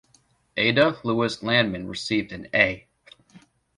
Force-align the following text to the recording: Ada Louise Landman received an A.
Ada 0.57 0.97
Louise 1.03 1.43
Landman 1.43 1.87
received 1.87 2.31
an 2.31 2.47
A. 2.55 2.87